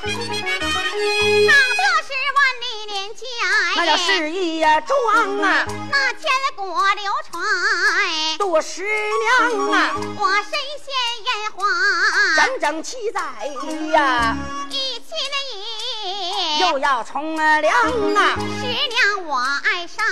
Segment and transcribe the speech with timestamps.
[0.00, 3.20] 唱的是万里连家，
[3.76, 7.42] 那叫是一桩啊，那千古流传。
[8.38, 10.52] 杜十娘啊，我身
[10.84, 10.86] 陷
[11.24, 11.66] 烟花，
[12.36, 13.20] 整整七载
[13.92, 14.36] 呀，
[14.70, 15.36] 一气的
[16.60, 17.74] 又要从良
[18.14, 20.04] 啊，十娘我爱上，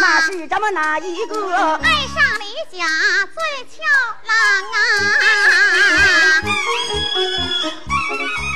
[0.00, 1.74] 那是咱们哪一个？
[1.74, 2.86] 爱上李家
[3.34, 3.82] 最俏
[4.24, 4.32] 郎
[4.72, 4.76] 啊！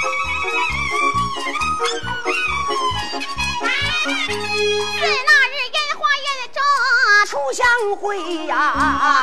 [4.04, 4.41] Thank you.
[7.32, 8.74] 初相会呀，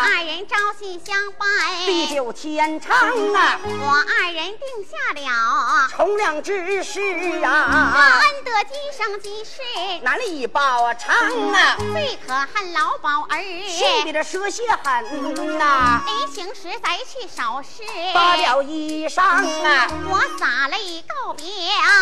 [0.03, 1.47] 二人朝夕相伴，
[1.85, 5.87] 地久天长啊，我二人定下了。
[5.91, 6.99] 从良之事
[7.43, 9.61] 啊，恩德今生今世，
[10.01, 11.15] 难以报偿
[11.53, 21.45] 啊，最可恨老鸨儿，心里的蛇蝎狠呐，临行时再去少事，扒了衣裳啊，我洒泪告别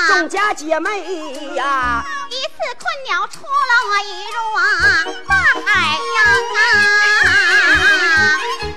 [0.07, 4.63] 众家姐妹呀，一次困鸟出了我一入啊。
[5.27, 5.35] 大
[5.65, 6.57] 海洋啊！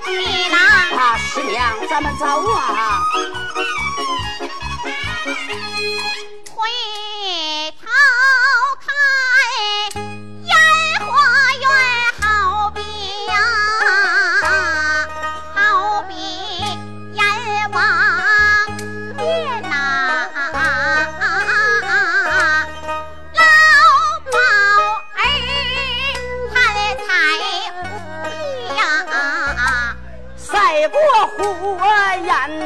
[0.07, 0.59] 你郎，
[0.99, 3.03] 啊，师娘，咱们走啊，
[6.55, 6.69] 回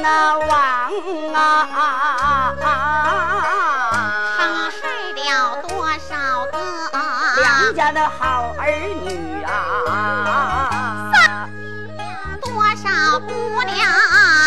[0.05, 0.53] 焰呐王
[1.33, 2.55] 啊，
[4.37, 4.77] 伤害
[5.15, 6.57] 了多少个？
[7.41, 8.69] 良家的好儿
[9.03, 11.11] 女啊，
[12.43, 13.33] 多少姑
[13.63, 13.75] 娘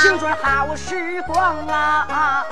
[0.04, 2.46] 青春好时光啊，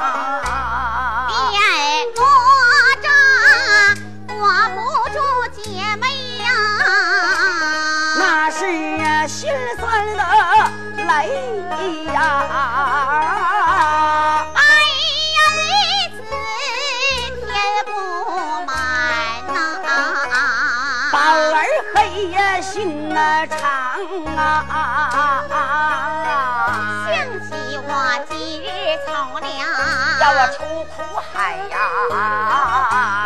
[30.27, 30.95] 我出苦
[31.33, 31.77] 海呀！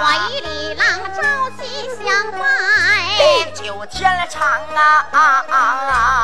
[0.02, 0.84] 我与李郎
[1.16, 1.18] 朝
[1.58, 1.62] 夕
[1.96, 2.40] 相伴。
[3.18, 3.22] 地
[3.54, 4.00] 久天
[4.30, 4.38] 长
[4.76, 5.48] 啊！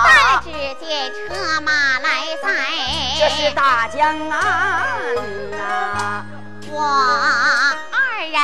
[0.05, 0.49] 但只
[0.85, 2.07] 见车马来
[2.43, 2.47] 载，
[3.17, 4.35] 这是大江岸
[5.51, 6.25] 呐！
[6.71, 6.75] 我
[7.91, 7.95] 二
[8.29, 8.35] 人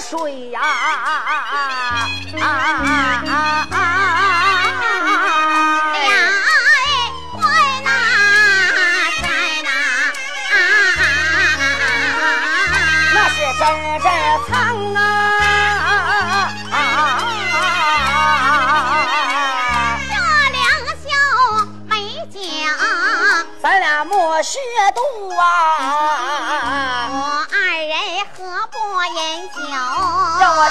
[0.00, 0.60] 水呀！
[2.40, 2.46] 啊
[3.20, 4.23] 啊啊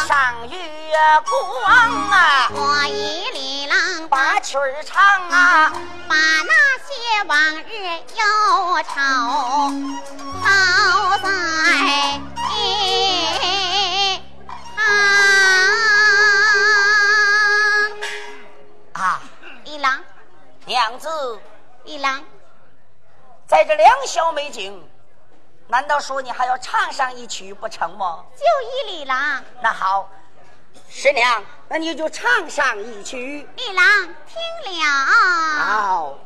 [0.07, 0.57] 上月
[1.25, 2.49] 光啊！
[2.51, 5.71] 我与李郎把曲儿唱啊！
[6.09, 7.73] 把那些往日
[8.15, 8.23] 忧
[8.83, 8.91] 愁
[10.41, 11.29] 抛在
[12.33, 12.43] 旁。
[18.93, 19.21] 啊，
[19.63, 20.03] 一郎，
[20.65, 21.39] 娘子，
[21.85, 22.25] 一郎，
[23.47, 24.85] 在这两小美景，
[25.67, 28.23] 难道说你还要唱上一曲不成吗？
[28.35, 28.43] 就
[28.91, 29.43] 依李郎。
[29.61, 30.09] 那好，
[30.89, 33.47] 师娘，那你就唱上一曲。
[33.55, 33.85] 李郎
[34.27, 34.85] 听了，
[35.59, 36.17] 好，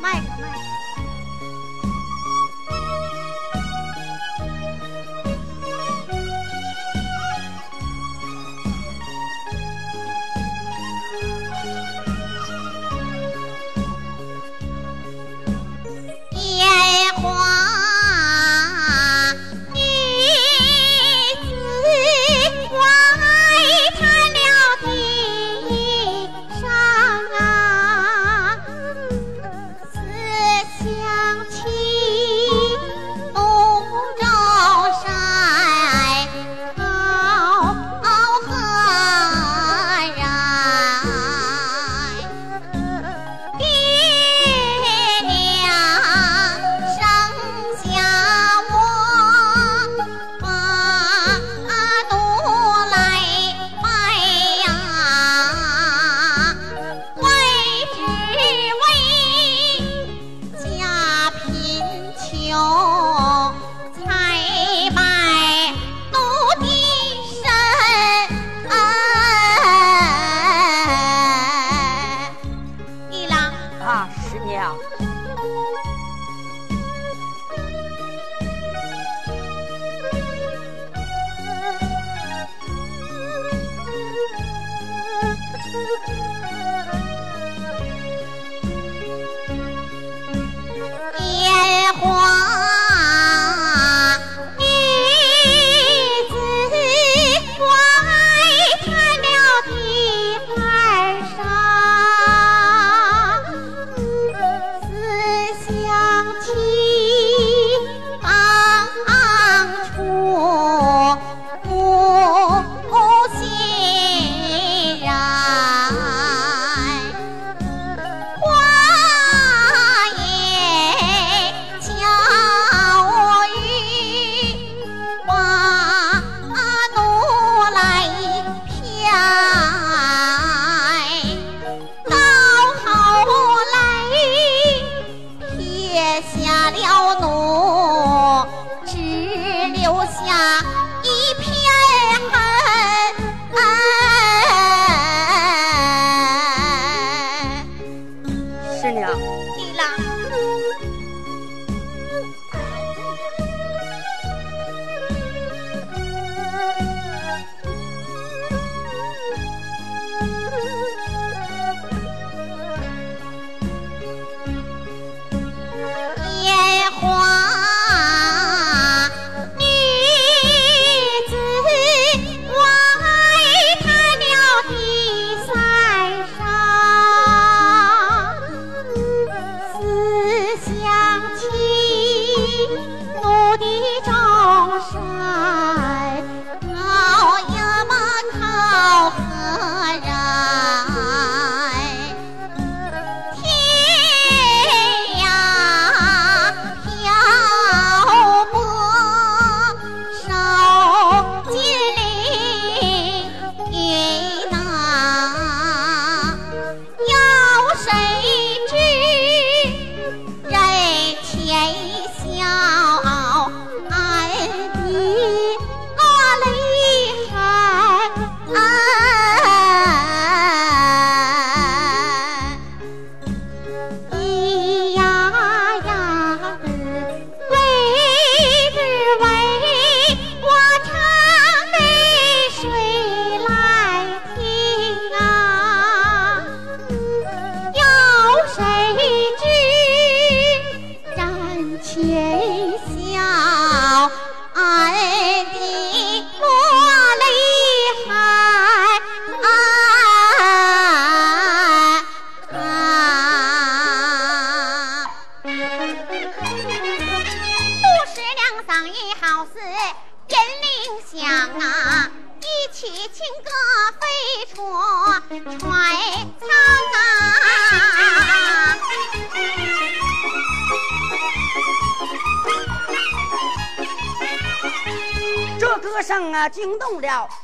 [0.00, 0.20] 麦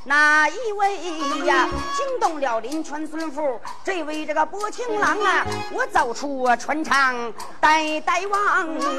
[0.08, 1.68] 哪一位呀？
[1.94, 5.46] 惊动了林川孙府这位这个薄情郎啊！
[5.70, 8.42] 我走出船舱呆呆望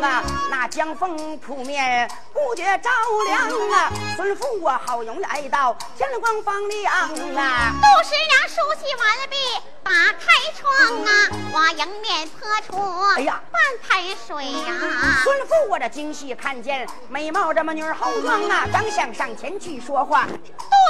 [0.03, 2.89] 啊，那江风扑面不觉着
[3.25, 3.91] 凉啊！
[4.15, 7.09] 孙父我好容易来到天光放亮啊！
[7.09, 9.35] 杜十娘梳洗完毕，
[9.83, 10.71] 打开窗
[11.05, 11.11] 啊，
[11.51, 12.77] 我迎面泼出
[13.15, 14.75] 哎呀半盆水呀、
[15.23, 20.27] 孙父我这惊喜看见美貌这么女儿好装啊，刚想上前去说话，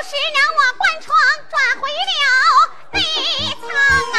[0.09, 1.15] 十娘我关窗
[1.51, 2.25] 转回了
[2.93, 2.97] 内
[3.61, 3.69] 仓
[4.15, 4.17] 啊。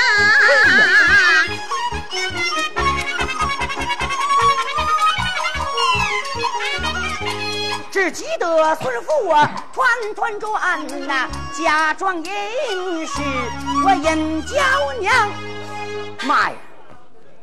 [7.91, 9.35] 只记得孙府我
[9.73, 11.29] 团团转呐、
[11.59, 12.25] 假装吟
[13.05, 13.21] 诗
[13.85, 15.29] 我引娇娘。
[16.23, 16.57] 妈呀，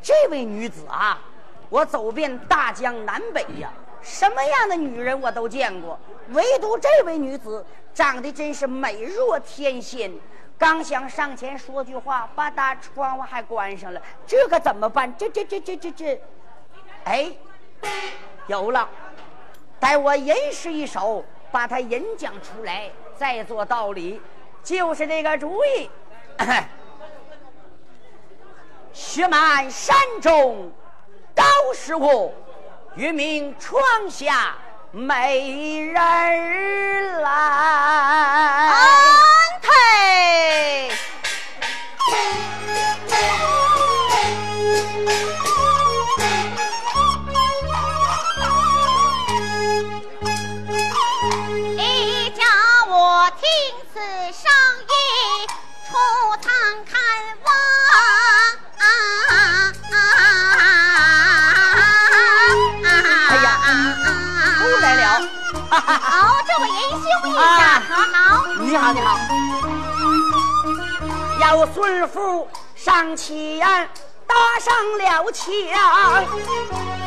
[0.02, 1.20] 这位女子啊，
[1.68, 3.70] 我走遍大江南北呀，
[4.08, 6.00] 什么样的女人我都见过，
[6.30, 10.10] 唯独这位女子长得真是美若天仙。
[10.58, 15.14] 刚想上前说句话，吧嗒窗户还关上了，这可怎么办？
[15.18, 16.22] 这这这这这这，
[17.04, 17.32] 哎，
[18.48, 18.90] 有了。
[19.80, 24.20] 待我吟诗一首，把它吟讲出来，再做道理，
[24.64, 25.92] 就是这个主意。
[28.94, 30.72] 雪满山中
[31.36, 31.44] 都
[31.76, 32.34] 是我，
[32.98, 34.56] 月明窗下
[34.92, 35.94] 美人
[37.22, 38.27] 来。
[67.38, 68.46] 啊下可好？
[68.60, 69.18] 你好，你好。
[71.40, 73.60] 要孙父上前
[74.26, 75.46] 搭上了墙。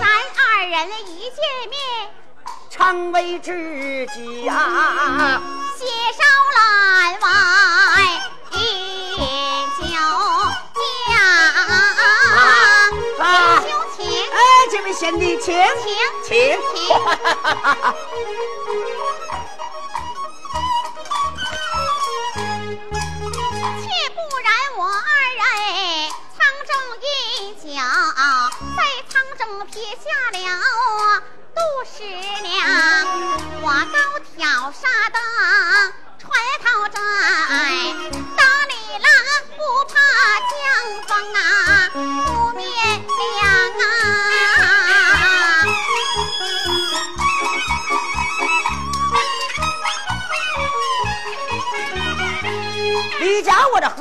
[0.00, 0.06] 咱
[0.38, 1.36] 二人一见
[1.68, 1.74] 面，
[2.70, 5.42] 常为知己啊！
[5.76, 6.22] 携手
[6.56, 7.28] 栏外
[8.52, 8.58] 饮
[9.78, 9.82] 酒
[11.06, 11.12] 讲。
[13.18, 13.24] 啊仁
[13.62, 14.36] 兄请，哎，
[14.70, 15.92] 这位贤弟，请请
[16.24, 16.28] 请。
[16.28, 16.58] 请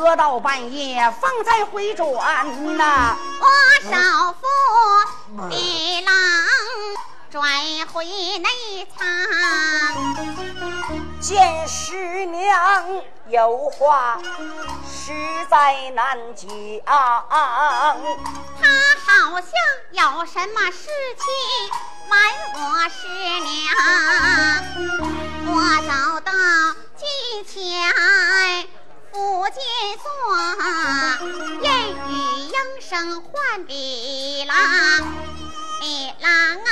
[0.09, 2.07] 喝到半夜，方才回转
[2.75, 3.45] 呐、我
[3.91, 4.47] 少妇
[5.49, 6.13] 李郎
[7.29, 7.43] 转
[7.93, 8.03] 回
[8.39, 9.05] 内舱，
[11.21, 14.17] 见师娘有话，
[14.91, 15.13] 实
[15.47, 16.49] 在难讲。
[18.59, 18.67] 他
[19.05, 19.51] 好像
[19.91, 20.89] 有什么事
[21.19, 21.23] 情
[22.09, 22.19] 瞒
[22.55, 23.07] 我师
[23.45, 23.53] 娘。
[25.45, 26.31] 我走到
[26.97, 27.05] 近
[27.45, 27.61] 前，
[29.11, 29.61] 福建
[29.97, 30.09] 坐，
[31.61, 32.11] 言语
[32.47, 34.55] 应声唤碧郎，
[35.79, 36.29] 碧郎
[36.63, 36.69] 啊。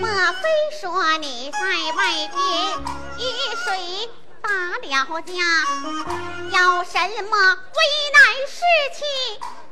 [0.00, 0.42] 莫非
[0.80, 1.58] 说你在
[1.92, 2.34] 外边
[3.18, 3.20] 遇
[3.64, 4.10] 水
[4.42, 5.32] 打了架？
[6.50, 7.78] 有什么危
[8.12, 8.58] 难事
[8.98, 9.00] 情，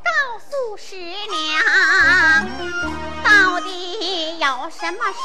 [0.08, 1.28] 告诉师娘。
[3.24, 5.18] 到底有什么事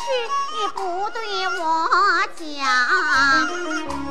[0.52, 1.20] 你不对
[1.60, 1.62] 我
[2.36, 2.68] 讲？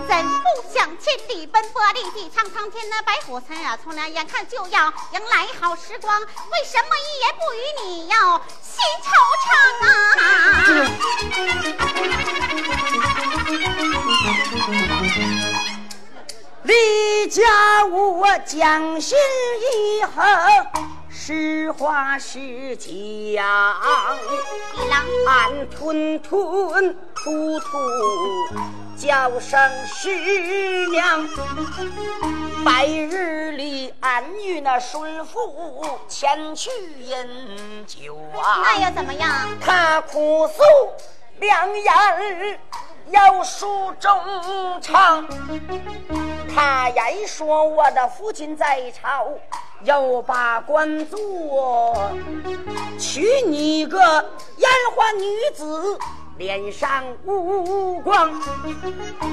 [0.08, 6.26] 怎不想千里奔波，历地苍苍天的白虎村啊，从良眼看就要迎来好时光，为
[6.64, 9.12] 什么一言不语你要心惆
[9.44, 9.50] 怅
[15.28, 15.31] 啊？
[16.64, 19.18] 离家我将心
[19.60, 20.24] 一横，
[21.10, 23.44] 实话实讲。
[25.26, 27.66] 俺吞吞吐吐
[28.96, 31.26] 叫声师娘，
[32.64, 38.62] 白日里俺与那孙父前去饮酒啊。
[38.62, 39.30] 那又怎么样？
[39.60, 40.62] 他哭诉
[41.42, 42.60] 两眼
[43.10, 44.16] 要书中
[44.80, 45.26] 长，
[46.54, 49.26] 他言说我的父亲在朝，
[49.82, 52.12] 又把官做，
[52.96, 53.98] 娶你个
[54.58, 55.98] 烟花女子
[56.38, 58.30] 脸上无光，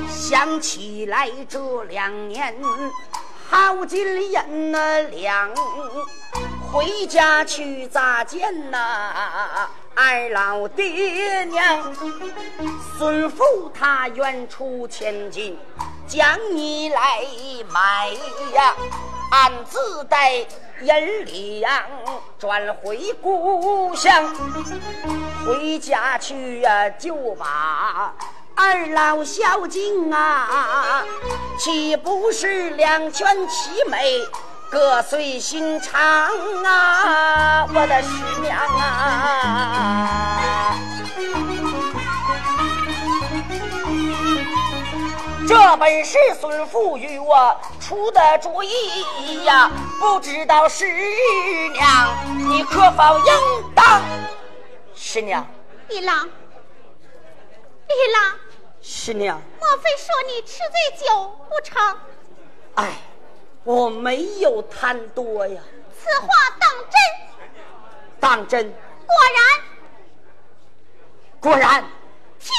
[0.09, 2.55] 想起来这两年
[3.47, 4.71] 好金银
[5.11, 5.51] 两，
[6.71, 9.69] 回家去咋见呐？
[10.01, 11.93] 二老爹娘，
[12.97, 15.59] 孙父他愿出千金，
[16.07, 17.25] 将你来
[17.69, 18.07] 买
[18.55, 18.73] 呀，
[19.29, 20.45] 俺自带。
[20.81, 21.69] 银两
[22.39, 24.33] 转回故乡，
[25.45, 28.15] 回家去呀，就把
[28.55, 31.03] 二老孝敬啊，
[31.57, 34.25] 岂不是两全其美，
[34.71, 35.99] 各随心肠
[36.63, 38.09] 啊，我的师
[38.39, 40.75] 娘啊！
[45.47, 50.85] 这本是孙父与我出的主意呀，不知道师
[51.73, 53.33] 娘你可否应
[53.73, 53.99] 当？
[54.93, 55.47] 师娘，
[55.89, 56.27] 一郎，
[57.87, 58.35] 一郎，
[58.81, 61.97] 师娘，莫非说你吃醉酒不成？
[62.75, 62.93] 哎，
[63.63, 65.61] 我没有贪多呀。
[65.97, 66.27] 此话
[66.59, 66.99] 当真？
[68.19, 68.69] 当真。
[68.69, 69.61] 果然。
[71.39, 71.83] 果然。
[72.39, 72.49] 天！
[72.49, 72.55] 杜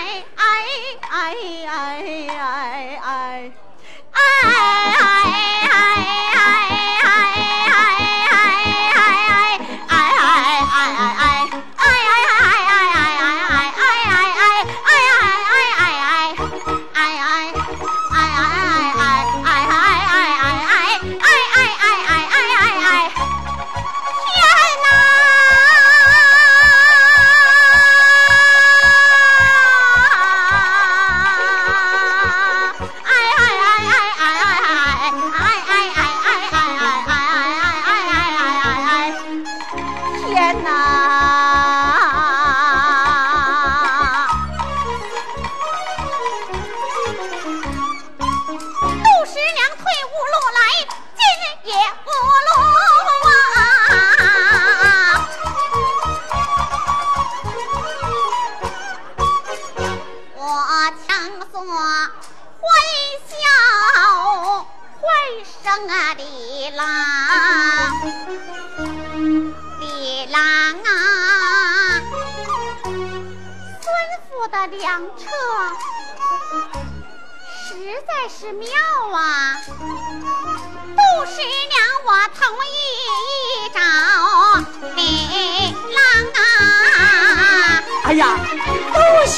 [0.00, 0.64] 哎哎
[1.10, 1.34] 哎
[1.66, 2.69] 哎哎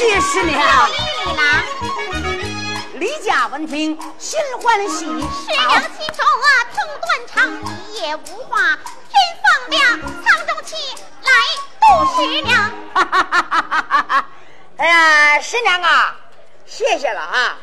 [0.03, 0.61] 多谢师娘。
[2.95, 5.05] 李家闻听，心欢喜。
[5.05, 8.77] 师娘心中啊，痛断肠，一夜无话。
[9.09, 10.75] 天放亮，舱中起
[11.23, 11.31] 来，
[11.81, 11.87] 杜
[12.17, 12.69] 十娘。
[12.95, 14.29] 哈哈哈哈哈哈！
[14.79, 16.17] 哎呀，师娘啊，
[16.67, 17.57] 谢谢了啊！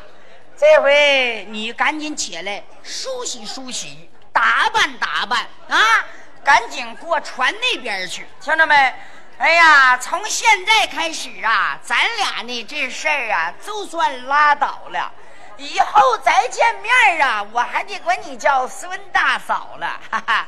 [0.56, 6.06] 这回你赶紧起来梳洗梳洗，打扮打扮啊，
[6.42, 8.94] 赶紧过船那边去，听着没？
[9.40, 15.10] 哎呀，从现在开始啊，咱俩呢这事儿啊，就算拉倒了。
[15.56, 20.46] 以后再见面啊，我还得管你叫孙大嫂了，哈哈！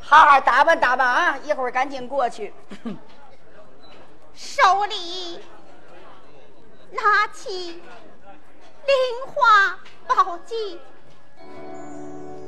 [0.00, 2.54] 好好打扮打扮啊，一会儿赶紧过去。
[4.36, 5.44] 手里
[6.92, 7.82] 拿起
[8.86, 10.80] 菱花宝镜，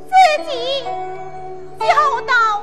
[0.07, 0.85] 自己
[1.81, 2.62] 交到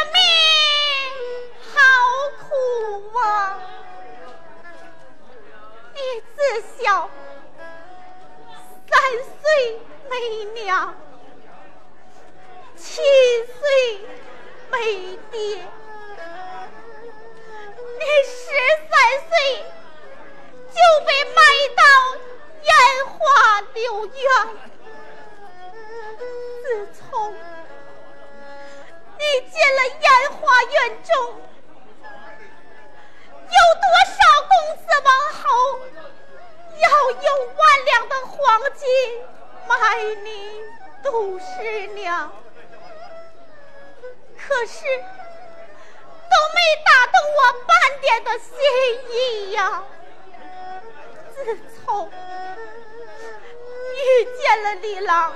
[54.51, 55.33] 见了李郎，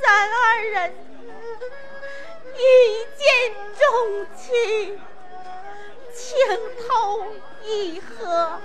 [0.00, 0.94] 咱二人
[2.56, 4.98] 一见钟情，
[6.14, 6.34] 情
[6.88, 7.26] 投
[7.62, 8.58] 意合，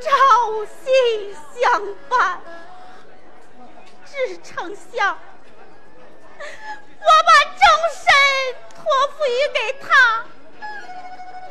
[0.00, 2.40] 朝夕相伴。
[4.06, 5.18] 只成想，
[6.38, 7.60] 我把终
[7.92, 8.08] 身
[8.74, 8.80] 托
[9.18, 10.24] 付于给他，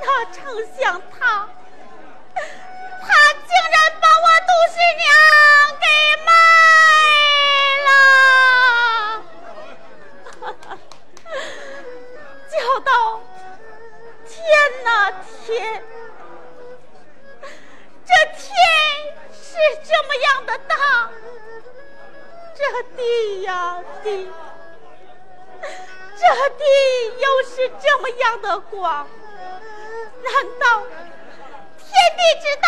[0.02, 0.42] 哪成
[0.76, 1.48] 想他。
[3.48, 5.08] 竟然把我杜十娘
[5.80, 5.86] 给
[6.26, 6.30] 卖
[7.88, 7.90] 了，
[12.50, 12.92] 叫到
[14.28, 14.36] 天
[14.84, 14.88] 哪
[15.46, 15.48] 天，
[18.06, 18.46] 这天
[19.32, 19.48] 是
[19.86, 20.76] 这么样的大，
[22.54, 22.60] 这
[22.98, 24.30] 地呀地，
[25.62, 26.64] 这地
[27.18, 29.08] 又是这么样的广，
[30.24, 30.84] 难道？
[31.80, 32.68] 天地之大，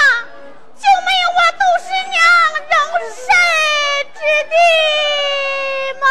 [0.79, 2.15] 就没有我杜十娘
[2.71, 2.73] 容
[3.13, 3.19] 身
[4.13, 4.55] 之地
[5.99, 6.05] 吗？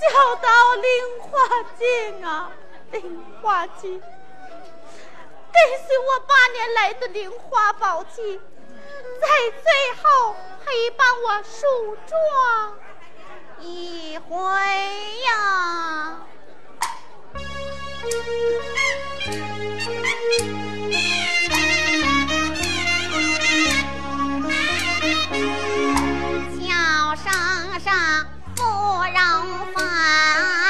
[0.00, 0.02] 叫
[0.36, 0.86] 到菱
[1.20, 1.28] 花
[1.78, 1.82] 镜
[2.24, 2.50] 啊，
[2.90, 2.96] 菱
[3.42, 8.40] 花镜，跟随我八年来的菱花宝镜，
[9.20, 9.28] 在
[9.62, 12.78] 最后陪伴我梳妆
[13.60, 14.34] 一回
[15.26, 16.18] 呀。
[26.60, 27.26] 叫声
[27.80, 27.92] 声
[28.56, 30.63] 芙蓉粉。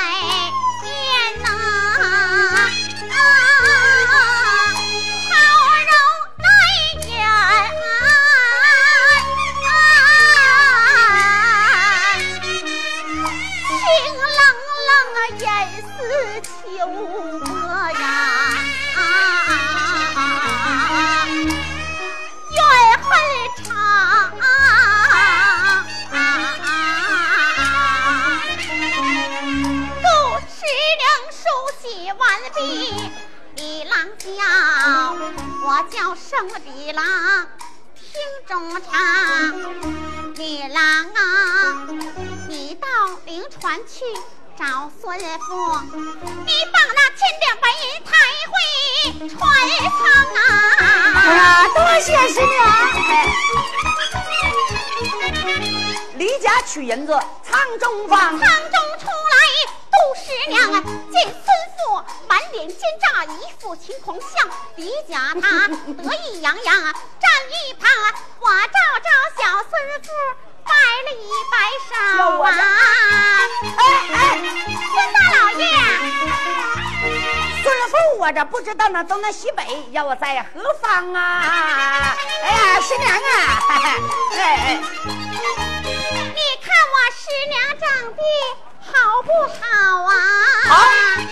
[56.95, 58.39] 银子，仓中放。
[58.39, 59.37] 仓中出来，
[59.91, 60.81] 杜十娘啊，
[61.11, 61.45] 见孙
[61.77, 64.49] 父满脸奸诈，一副情狂相。
[64.77, 69.73] 李甲他得意洋洋啊，站一旁啊，我照照小孙
[70.05, 70.09] 父
[70.63, 70.71] 摆
[71.03, 71.57] 了一摆
[71.91, 71.93] 手
[72.43, 72.49] 啊！
[73.77, 73.83] 哎
[74.15, 74.17] 哎，
[74.95, 75.63] 孙大老爷，
[77.61, 82.17] 孙福，我这不知道那东南西北要在何方啊？
[82.45, 83.19] 哎呀，师娘啊，
[83.69, 83.75] 哎
[84.39, 84.79] 哎，
[87.35, 88.23] 师娘长得
[88.81, 88.93] 好
[89.23, 89.63] 不好
[90.05, 90.15] 啊？
[90.69, 90.73] 好，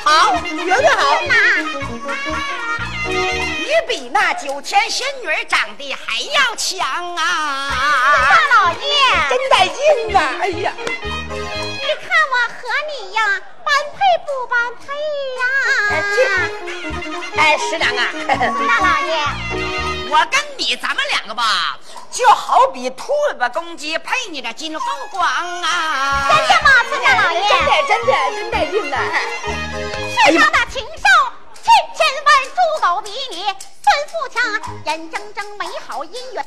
[0.04, 0.10] 好，
[0.42, 1.00] 绝对好。
[1.28, 1.32] 那
[3.06, 7.20] 你比那九天仙女长得还要强啊！
[8.30, 8.78] 大老爷，
[9.30, 10.18] 真带劲呐！
[10.40, 10.84] 哎呀，你
[11.30, 12.60] 看我和
[12.90, 14.82] 你呀，般配不般配
[15.38, 15.42] 呀？
[17.36, 19.10] 哎，师娘啊，大老爷，
[20.12, 21.78] 我跟你咱们两个吧，
[22.10, 23.06] 就好比兔
[23.38, 25.22] 子公鸡配你的金凤凰
[25.62, 26.28] 啊！
[26.28, 27.40] 真的吗，孙大老爷？
[27.48, 28.98] 真的，真的，真带劲呐！
[30.26, 34.42] 世上的禽兽，千千万猪狗比你孙富强，
[34.84, 36.46] 眼睁睁美好姻缘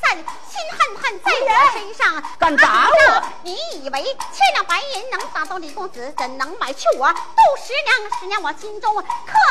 [0.00, 0.24] 散，心
[0.70, 2.22] 恨恨在我身上。
[2.38, 3.22] 敢打我？
[3.42, 7.96] 你以为千两白银能打动李公子，怎能买去我杜十娘？
[8.20, 9.04] 十娘我心中刻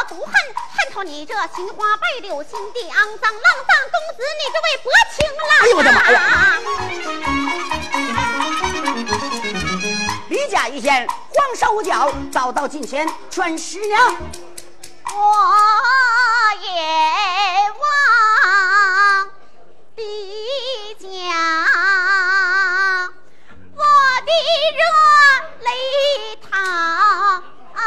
[0.09, 5.49] 骨恨，恨透你这心花败柳、心地肮脏、浪荡公子，你这位薄情郎！
[5.61, 6.59] 哎呦我的妈呀！
[10.29, 14.15] 李家一见慌手脚早到近前，劝十娘
[15.13, 15.15] 我
[16.61, 16.71] 也
[17.79, 19.29] 望
[19.95, 20.01] 的
[20.99, 21.07] 家，
[23.73, 23.81] 我
[24.25, 24.31] 的
[24.75, 24.81] 热
[25.61, 25.69] 泪
[26.41, 26.51] 淌
[27.73, 27.79] 啊！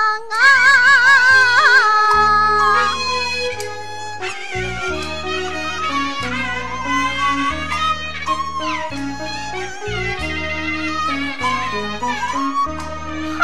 [13.39, 13.43] 恨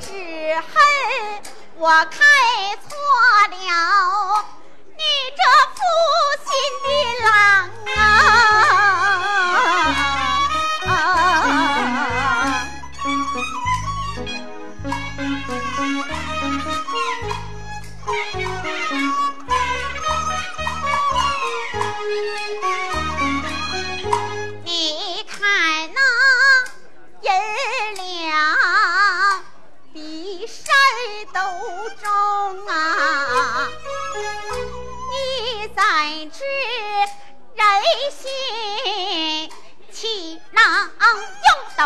[0.00, 0.06] 只
[0.54, 0.66] 恨
[1.76, 2.16] 我开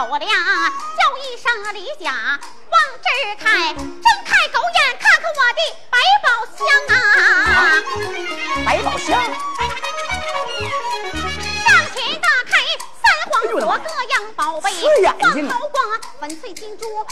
[0.02, 0.28] 用斗量，
[0.98, 3.78] 叫一声李甲往这儿开，睁
[4.24, 5.60] 开狗眼看看我的
[5.90, 6.26] 百宝
[6.58, 6.98] 箱啊！
[8.66, 9.08] 百宝箱，
[11.62, 12.52] 上前打开
[13.00, 15.84] 三皇哎呦我的妈果各样宝贝，刺眼黄睛啊头光、
[16.20, 17.04] 粉翠金珠、猫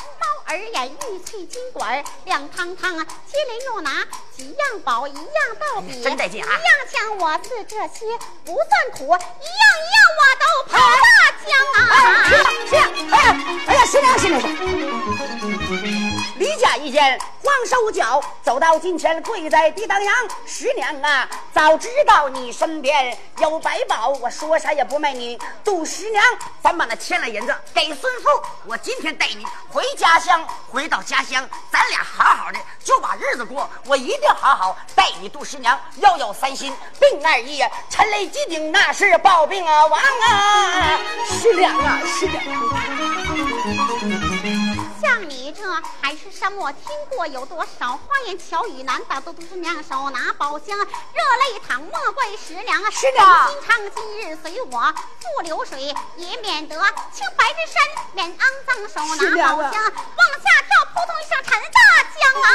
[0.48, 4.30] 耳眼、玉翠金管、亮堂堂，接连又拿几
[4.81, 5.23] 样宝，一样
[5.59, 8.07] 道比，真带劲啊一样强，我自这些
[8.45, 11.09] 不算苦，一样一样我都跑大
[11.47, 12.25] 江哎，啊！
[12.29, 12.38] 是啊
[12.69, 12.79] 是啊，
[13.11, 13.27] 哎呀
[13.66, 14.40] 哎呀，新娘新娘。
[16.38, 20.14] 李家一见黄手脚走到近前，跪在地当阳。
[20.46, 25.38] 师娘啊，早知道你身边有百宝，我说啥也不卖你。
[25.64, 26.22] 杜十娘，
[26.62, 28.29] 咱把那千两银子给孙富，
[28.66, 30.46] 我今天带你回家乡。
[30.68, 33.68] 回到家乡，咱俩好好的就把日子过。
[33.87, 40.98] 我一定好好待你杜十娘，要有三心，病二意，沉雷击顶，那是暴病啊亡啊！
[41.26, 42.42] 师娘啊，师娘。
[45.00, 45.62] 像你这
[46.00, 48.83] 海誓山盟，听过有多少花言巧语？
[48.83, 52.90] 难道都都是娘手拿宝箱，热泪淌，莫怪师娘啊！
[52.90, 56.75] 是的心肠今日随我赴流水，也免得
[57.12, 57.81] 清白之身
[58.14, 59.21] 免肮脏，手拿
[59.55, 61.79] 宝箱往下跳，扑通一声沉大
[62.19, 62.47] 江啊！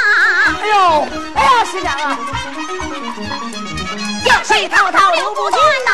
[0.60, 0.74] 哎呦，
[1.34, 2.18] 哎呀，师娘啊，
[4.24, 5.90] 江水滔滔流不尽呐、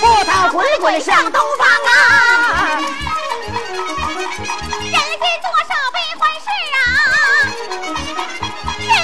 [0.00, 2.82] 波涛滚滚向东方啊！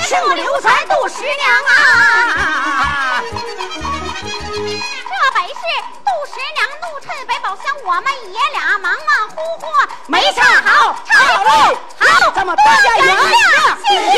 [0.08, 1.30] 千古流传杜十娘
[1.68, 3.20] 啊！
[3.20, 3.30] 这
[5.34, 5.52] 本是
[6.02, 9.66] 杜十娘怒趁百宝箱，我们爷俩忙忙乎乎
[10.06, 13.04] 没唱好，唱好喽，好，咱们大家赢，
[13.86, 14.16] 谢谢。